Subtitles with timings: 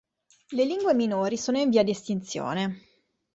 [0.49, 2.81] Le lingue minori sono in via di estinzione.